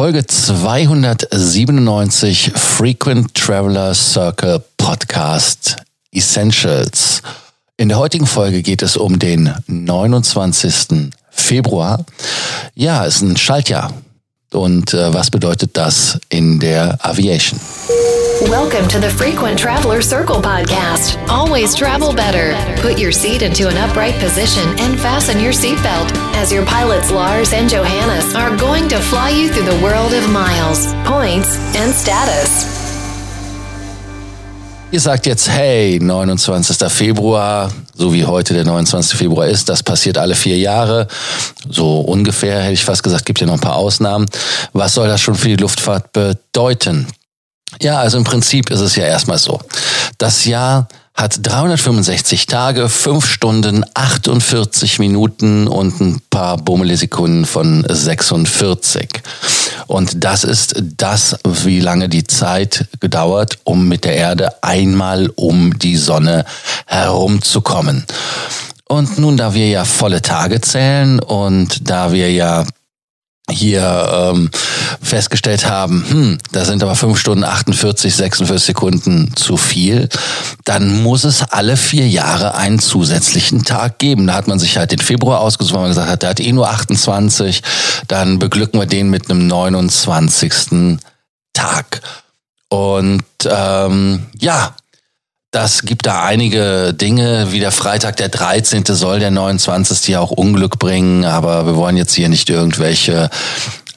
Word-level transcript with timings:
Folge 0.00 0.24
297 0.26 2.52
Frequent 2.56 3.34
Traveler 3.34 3.92
Circle 3.92 4.64
Podcast 4.78 5.76
Essentials. 6.10 7.20
In 7.76 7.90
der 7.90 7.98
heutigen 7.98 8.24
Folge 8.24 8.62
geht 8.62 8.80
es 8.80 8.96
um 8.96 9.18
den 9.18 9.52
29. 9.66 11.10
Februar. 11.28 12.06
Ja, 12.74 13.04
ist 13.04 13.20
ein 13.20 13.36
Schaltjahr. 13.36 13.92
Und 14.52 14.94
äh, 14.94 15.14
was 15.14 15.30
bedeutet 15.30 15.76
das 15.76 16.18
in 16.28 16.58
der 16.58 16.98
Aviation? 17.00 17.60
Welcome 18.48 18.88
to 18.88 18.98
the 18.98 19.10
Frequent 19.10 19.58
Traveler 19.58 20.02
Circle 20.02 20.40
podcast. 20.40 21.18
Always 21.28 21.74
travel 21.74 22.12
better. 22.12 22.54
Put 22.80 22.98
your 22.98 23.12
seat 23.12 23.42
into 23.42 23.68
an 23.68 23.76
upright 23.76 24.18
position 24.18 24.66
and 24.80 24.98
fasten 24.98 25.38
your 25.38 25.52
seatbelt 25.52 26.10
as 26.34 26.50
your 26.50 26.64
pilots 26.64 27.10
Lars 27.10 27.52
and 27.52 27.68
Johannes 27.68 28.34
are 28.34 28.56
going 28.56 28.88
to 28.88 28.98
fly 28.98 29.30
you 29.30 29.50
through 29.50 29.66
the 29.66 29.80
world 29.82 30.14
of 30.14 30.28
miles, 30.30 30.86
points, 31.04 31.58
and 31.76 31.92
status. 31.92 32.79
Ihr 34.92 35.00
sagt 35.00 35.26
jetzt, 35.26 35.48
hey, 35.48 36.00
29. 36.00 36.90
Februar, 36.92 37.70
so 37.94 38.12
wie 38.12 38.24
heute 38.24 38.54
der 38.54 38.64
29. 38.64 39.16
Februar 39.16 39.46
ist, 39.46 39.68
das 39.68 39.84
passiert 39.84 40.18
alle 40.18 40.34
vier 40.34 40.58
Jahre. 40.58 41.06
So 41.68 42.00
ungefähr, 42.00 42.60
hätte 42.60 42.72
ich 42.72 42.84
fast 42.84 43.04
gesagt, 43.04 43.24
gibt 43.24 43.40
ja 43.40 43.46
noch 43.46 43.54
ein 43.54 43.60
paar 43.60 43.76
Ausnahmen. 43.76 44.26
Was 44.72 44.94
soll 44.94 45.06
das 45.06 45.20
schon 45.20 45.36
für 45.36 45.46
die 45.46 45.56
Luftfahrt 45.56 46.12
bedeuten? 46.12 47.06
Ja, 47.80 48.00
also 48.00 48.18
im 48.18 48.24
Prinzip 48.24 48.70
ist 48.70 48.80
es 48.80 48.96
ja 48.96 49.04
erstmal 49.04 49.38
so. 49.38 49.60
Das 50.18 50.44
Jahr 50.44 50.88
hat 51.14 51.38
365 51.40 52.46
Tage, 52.46 52.88
5 52.88 53.24
Stunden, 53.24 53.84
48 53.94 54.98
Minuten 54.98 55.68
und 55.68 56.00
ein 56.00 56.20
paar 56.30 56.56
Bummelisekunden 56.56 57.44
von 57.44 57.84
46. 57.88 59.08
Und 59.90 60.22
das 60.22 60.44
ist 60.44 60.80
das, 60.98 61.36
wie 61.42 61.80
lange 61.80 62.08
die 62.08 62.22
Zeit 62.22 62.86
gedauert, 63.00 63.58
um 63.64 63.88
mit 63.88 64.04
der 64.04 64.14
Erde 64.14 64.62
einmal 64.62 65.32
um 65.34 65.76
die 65.80 65.96
Sonne 65.96 66.44
herumzukommen. 66.86 68.04
Und 68.84 69.18
nun, 69.18 69.36
da 69.36 69.52
wir 69.52 69.68
ja 69.68 69.84
volle 69.84 70.22
Tage 70.22 70.60
zählen 70.60 71.18
und 71.18 71.90
da 71.90 72.12
wir 72.12 72.30
ja 72.30 72.64
hier 73.50 74.32
ähm, 74.32 74.50
festgestellt 75.10 75.68
haben, 75.68 76.04
hm, 76.08 76.38
da 76.52 76.64
sind 76.64 76.82
aber 76.82 76.96
fünf 76.96 77.18
Stunden 77.18 77.44
48, 77.44 78.14
46 78.14 78.66
Sekunden 78.66 79.36
zu 79.36 79.56
viel, 79.56 80.08
dann 80.64 81.02
muss 81.02 81.24
es 81.24 81.42
alle 81.42 81.76
vier 81.76 82.08
Jahre 82.08 82.54
einen 82.54 82.78
zusätzlichen 82.78 83.64
Tag 83.64 83.98
geben. 83.98 84.26
Da 84.26 84.34
hat 84.34 84.48
man 84.48 84.58
sich 84.58 84.78
halt 84.78 84.92
den 84.92 84.98
Februar 84.98 85.40
ausgesucht, 85.40 85.74
weil 85.74 85.82
man 85.82 85.90
gesagt 85.90 86.08
hat, 86.08 86.22
der 86.22 86.30
hat 86.30 86.40
eh 86.40 86.52
nur 86.52 86.70
28, 86.70 87.62
dann 88.08 88.38
beglücken 88.38 88.80
wir 88.80 88.86
den 88.86 89.10
mit 89.10 89.30
einem 89.30 89.46
29. 89.46 90.98
Tag. 91.52 92.00
Und 92.68 93.24
ähm, 93.44 94.26
ja, 94.38 94.74
das 95.50 95.82
gibt 95.82 96.06
da 96.06 96.22
einige 96.22 96.94
Dinge, 96.94 97.48
wie 97.50 97.58
der 97.58 97.72
Freitag 97.72 98.16
der 98.16 98.28
13. 98.28 98.84
soll 98.86 99.18
der 99.18 99.32
29. 99.32 100.06
ja 100.06 100.20
auch 100.20 100.30
Unglück 100.30 100.78
bringen, 100.78 101.24
aber 101.24 101.66
wir 101.66 101.74
wollen 101.74 101.96
jetzt 101.96 102.14
hier 102.14 102.28
nicht 102.28 102.48
irgendwelche, 102.48 103.28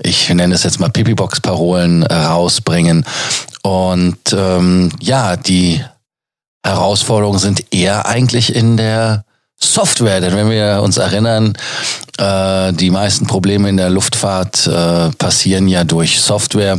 ich 0.00 0.28
nenne 0.30 0.54
es 0.54 0.62
jetzt 0.62 0.80
mal 0.80 0.90
Pipi-Box-Parolen 0.90 2.02
äh, 2.02 2.14
rausbringen. 2.14 3.04
Und 3.62 4.18
ähm, 4.32 4.90
ja, 5.00 5.36
die 5.36 5.84
Herausforderungen 6.64 7.38
sind 7.38 7.72
eher 7.72 8.06
eigentlich 8.06 8.54
in 8.54 8.76
der 8.76 9.24
Software, 9.58 10.20
denn 10.20 10.36
wenn 10.36 10.50
wir 10.50 10.80
uns 10.82 10.96
erinnern, 10.96 11.54
äh, 12.18 12.72
die 12.72 12.90
meisten 12.90 13.26
Probleme 13.26 13.68
in 13.68 13.76
der 13.76 13.90
Luftfahrt 13.90 14.66
äh, 14.66 15.10
passieren 15.10 15.68
ja 15.68 15.84
durch 15.84 16.20
Software. 16.20 16.78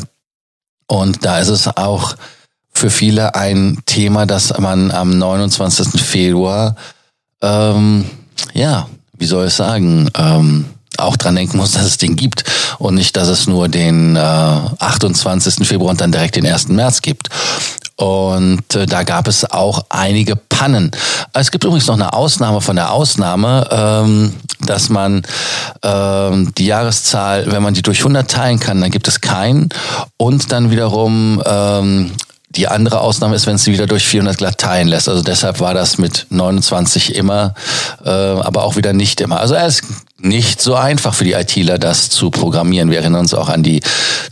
Und 0.88 1.26
da 1.26 1.40
ist 1.40 1.48
es 1.48 1.68
auch 1.68 2.16
für 2.74 2.90
viele 2.90 3.36
ein 3.36 3.80
Thema, 3.86 4.26
dass 4.26 4.58
man 4.58 4.92
am 4.92 5.18
29. 5.18 6.02
Februar, 6.02 6.76
ähm, 7.42 8.06
ja, 8.54 8.88
wie 9.18 9.26
soll 9.26 9.48
ich 9.48 9.54
sagen, 9.54 10.10
ähm, 10.18 10.66
auch 11.04 11.18
dran 11.18 11.36
denken 11.36 11.58
muss, 11.58 11.72
dass 11.72 11.86
es 11.86 11.98
den 11.98 12.16
gibt 12.16 12.44
und 12.80 12.96
nicht, 12.96 13.16
dass 13.16 13.28
es 13.28 13.48
nur 13.48 13.70
den 13.70 14.16
äh, 14.16 14.20
28. 14.20 15.68
Februar 15.68 15.92
und 15.92 16.02
dann 16.02 16.12
direkt 16.12 16.36
den 16.36 16.46
1. 16.46 16.70
März 16.70 17.02
gibt. 17.02 17.30
Und 17.96 18.76
äh, 18.76 18.86
da 18.88 19.04
gab 19.04 19.28
es 19.28 19.50
auch 19.50 19.86
einige 19.90 20.36
Pannen. 20.36 20.92
Es 21.34 21.52
gibt 21.52 21.64
übrigens 21.64 21.88
noch 21.88 21.94
eine 21.94 22.14
Ausnahme 22.14 22.60
von 22.60 22.76
der 22.76 22.92
Ausnahme, 22.92 23.68
ähm, 23.72 24.34
dass 24.62 24.90
man 24.90 25.22
ähm, 25.84 26.54
die 26.58 26.66
Jahreszahl, 26.66 27.52
wenn 27.52 27.62
man 27.62 27.76
die 27.76 27.84
durch 27.84 28.00
100 28.00 28.30
teilen 28.30 28.60
kann, 28.60 28.82
dann 28.82 28.90
gibt 28.90 29.08
es 29.08 29.22
keinen. 29.22 29.70
Und 30.18 30.52
dann 30.52 30.72
wiederum 30.72 31.42
ähm, 31.46 32.12
die 32.56 32.68
andere 32.68 33.02
Ausnahme 33.02 33.36
ist, 33.36 33.48
wenn 33.48 33.56
es 33.56 33.64
sie 33.64 33.74
wieder 33.74 33.88
durch 33.88 34.06
400 34.06 34.38
glatt 34.38 34.58
teilen 34.58 34.88
lässt. 34.88 35.10
Also 35.10 35.22
deshalb 35.22 35.60
war 35.60 35.74
das 35.74 35.98
mit 35.98 36.28
29 36.30 37.16
immer, 37.16 37.54
äh, 38.06 38.10
aber 38.10 38.64
auch 38.64 38.76
wieder 38.76 38.94
nicht 38.94 39.22
immer. 39.22 39.40
Also 39.40 39.56
ist 39.56 39.84
nicht 40.24 40.62
so 40.62 40.76
einfach 40.76 41.14
für 41.14 41.26
die 41.26 41.34
ITler, 41.34 41.78
das 41.78 42.10
zu 42.10 42.32
programmieren. 42.32 42.90
Wir 42.90 43.00
erinnern 43.00 43.20
uns 43.22 43.34
auch 43.34 43.50
an 43.50 43.62
die 43.62 43.82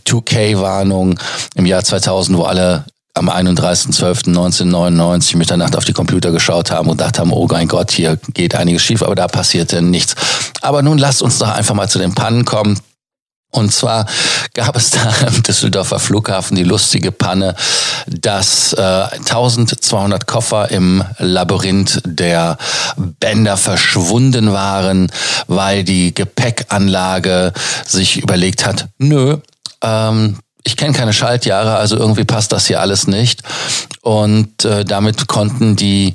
2K-Warnung 0.06 1.18
im 1.54 1.66
Jahr 1.66 1.84
2000, 1.84 2.38
wo 2.38 2.44
alle 2.44 2.86
am 3.14 3.28
31.12.1999 3.28 5.36
Mitternacht 5.36 5.76
auf 5.76 5.84
die 5.84 5.92
Computer 5.92 6.32
geschaut 6.32 6.70
haben 6.70 6.88
und 6.88 7.02
dachten 7.02 7.18
haben, 7.18 7.32
oh 7.32 7.46
mein 7.50 7.68
Gott, 7.68 7.90
hier 7.90 8.18
geht 8.32 8.54
einiges 8.54 8.82
schief, 8.82 9.02
aber 9.02 9.14
da 9.14 9.28
passierte 9.28 9.82
nichts. 9.82 10.14
Aber 10.62 10.80
nun 10.80 10.96
lasst 10.96 11.20
uns 11.20 11.36
doch 11.38 11.50
einfach 11.50 11.74
mal 11.74 11.90
zu 11.90 11.98
den 11.98 12.14
Pannen 12.14 12.46
kommen. 12.46 12.80
Und 13.54 13.72
zwar 13.72 14.06
gab 14.54 14.76
es 14.76 14.90
da 14.90 15.12
im 15.26 15.42
Düsseldorfer 15.42 15.98
Flughafen 15.98 16.56
die 16.56 16.64
lustige 16.64 17.12
Panne, 17.12 17.54
dass 18.06 18.72
äh, 18.72 18.80
1200 18.80 20.26
Koffer 20.26 20.70
im 20.70 21.04
Labyrinth 21.18 22.00
der 22.04 22.56
Bänder 22.96 23.56
verschwunden 23.56 24.52
waren, 24.52 25.12
weil 25.46 25.84
die 25.84 26.14
Gepäckanlage 26.14 27.52
sich 27.86 28.22
überlegt 28.22 28.66
hat, 28.66 28.88
nö, 28.98 29.38
ähm, 29.82 30.38
ich 30.64 30.76
kenne 30.76 30.94
keine 30.94 31.12
Schaltjahre, 31.12 31.76
also 31.76 31.96
irgendwie 31.96 32.24
passt 32.24 32.52
das 32.52 32.66
hier 32.66 32.80
alles 32.80 33.06
nicht. 33.06 33.42
Und 34.00 34.64
äh, 34.64 34.84
damit 34.84 35.26
konnten 35.26 35.76
die 35.76 36.14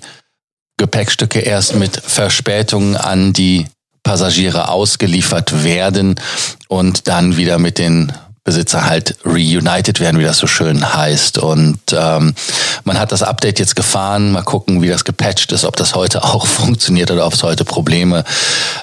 Gepäckstücke 0.78 1.40
erst 1.40 1.76
mit 1.76 1.98
Verspätung 1.98 2.96
an 2.96 3.34
die 3.34 3.68
Passagiere 4.08 4.70
ausgeliefert 4.70 5.66
werden 5.66 6.16
und 6.70 7.10
dann 7.10 7.36
wieder 7.36 7.60
mit 7.60 7.78
den 7.78 8.14
Besitzer 8.46 8.86
halt 8.86 9.18
reunited 9.26 10.00
werden, 10.00 10.18
wie 10.18 10.24
das 10.24 10.38
so 10.38 10.48
schön 10.48 10.94
heißt. 10.94 11.40
Und 11.40 11.78
ähm, 11.92 12.34
man 12.86 12.98
hat 12.98 13.12
das 13.12 13.22
Update 13.22 13.60
jetzt 13.60 13.76
gefahren. 13.76 14.32
Mal 14.32 14.44
gucken, 14.44 14.82
wie 14.82 14.88
das 14.88 15.04
gepatcht 15.04 15.52
ist, 15.52 15.66
ob 15.66 15.76
das 15.76 15.94
heute 15.94 16.24
auch 16.24 16.48
funktioniert 16.48 17.12
oder 17.12 17.28
ob 17.28 17.34
es 17.34 17.44
heute 17.44 17.66
Probleme 17.66 18.24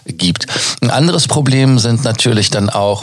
gibt. 0.05 0.47
Ein 0.83 0.91
anderes 0.91 1.27
Problem 1.27 1.79
sind 1.79 2.05
natürlich 2.05 2.51
dann 2.51 2.69
auch 2.69 3.03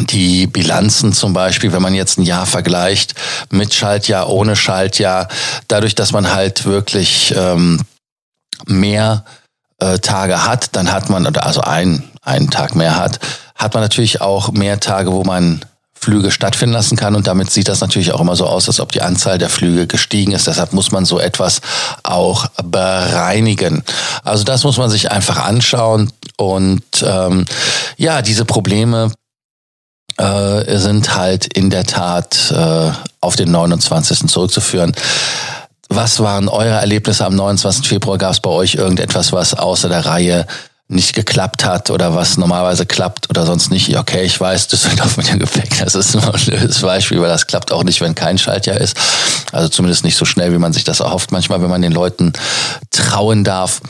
die 0.00 0.48
Bilanzen 0.48 1.12
zum 1.12 1.34
Beispiel, 1.34 1.72
wenn 1.72 1.82
man 1.82 1.94
jetzt 1.94 2.18
ein 2.18 2.24
Jahr 2.24 2.46
vergleicht 2.46 3.14
mit 3.50 3.72
Schaltjahr, 3.72 4.28
ohne 4.28 4.56
Schaltjahr, 4.56 5.28
dadurch, 5.68 5.94
dass 5.94 6.10
man 6.10 6.34
halt 6.34 6.64
wirklich 6.64 7.32
ähm, 7.36 7.80
mehr 8.66 9.24
äh, 9.80 9.98
Tage 9.98 10.44
hat, 10.44 10.76
dann 10.76 10.92
hat 10.92 11.10
man, 11.10 11.26
oder 11.26 11.46
also 11.46 11.60
ein, 11.60 12.04
einen 12.22 12.50
Tag 12.50 12.74
mehr 12.74 12.96
hat, 12.96 13.20
hat 13.54 13.74
man 13.74 13.82
natürlich 13.82 14.20
auch 14.20 14.52
mehr 14.52 14.80
Tage, 14.80 15.12
wo 15.12 15.24
man 15.24 15.64
Flüge 16.00 16.30
stattfinden 16.30 16.74
lassen 16.74 16.96
kann 16.96 17.16
und 17.16 17.26
damit 17.26 17.50
sieht 17.50 17.68
das 17.68 17.80
natürlich 17.80 18.12
auch 18.12 18.20
immer 18.20 18.36
so 18.36 18.46
aus, 18.46 18.68
als 18.68 18.78
ob 18.78 18.92
die 18.92 19.02
Anzahl 19.02 19.38
der 19.38 19.48
Flüge 19.48 19.86
gestiegen 19.86 20.32
ist. 20.32 20.46
Deshalb 20.46 20.72
muss 20.72 20.92
man 20.92 21.04
so 21.04 21.18
etwas 21.18 21.60
auch 22.04 22.46
bereinigen. 22.62 23.82
Also 24.22 24.44
das 24.44 24.62
muss 24.62 24.76
man 24.76 24.90
sich 24.90 25.10
einfach 25.10 25.38
anschauen 25.38 26.12
und 26.36 26.84
ähm, 27.02 27.46
ja, 27.96 28.22
diese 28.22 28.44
Probleme 28.44 29.10
äh, 30.18 30.78
sind 30.78 31.16
halt 31.16 31.46
in 31.46 31.70
der 31.70 31.84
Tat 31.84 32.52
äh, 32.52 32.92
auf 33.20 33.34
den 33.34 33.50
29. 33.50 34.28
zurückzuführen. 34.28 34.94
Was 35.88 36.20
waren 36.20 36.48
eure 36.48 36.80
Erlebnisse 36.80 37.24
am 37.24 37.34
29. 37.34 37.88
Februar? 37.88 38.18
Gab 38.18 38.32
es 38.32 38.40
bei 38.40 38.50
euch 38.50 38.74
irgendetwas, 38.74 39.32
was 39.32 39.54
außer 39.54 39.88
der 39.88 40.04
Reihe 40.04 40.46
nicht 40.90 41.14
geklappt 41.14 41.66
hat 41.66 41.90
oder 41.90 42.14
was 42.14 42.38
normalerweise 42.38 42.86
klappt 42.86 43.28
oder 43.28 43.44
sonst 43.44 43.70
nicht. 43.70 43.94
Okay, 43.94 44.22
ich 44.22 44.40
weiß, 44.40 44.68
Düsseldorf 44.68 45.18
mit 45.18 45.28
dem 45.28 45.38
Gepäck, 45.38 45.78
das 45.78 45.94
ist 45.94 46.14
nur 46.14 46.34
ein 46.34 46.40
blödes 46.40 46.80
Beispiel, 46.80 47.20
weil 47.20 47.28
das 47.28 47.46
klappt 47.46 47.72
auch 47.72 47.84
nicht, 47.84 48.00
wenn 48.00 48.14
kein 48.14 48.38
Schaltjahr 48.38 48.78
ist. 48.78 48.96
Also 49.52 49.68
zumindest 49.68 50.04
nicht 50.04 50.16
so 50.16 50.24
schnell, 50.24 50.50
wie 50.52 50.58
man 50.58 50.72
sich 50.72 50.84
das 50.84 51.00
erhofft, 51.00 51.30
manchmal, 51.30 51.60
wenn 51.60 51.68
man 51.68 51.82
den 51.82 51.92
Leuten 51.92 52.32
trauen 52.90 53.44
darf. 53.44 53.82